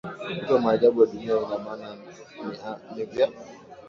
[0.25, 1.95] kuitwa maajabu ya dunia ina maana
[2.95, 3.31] ni vya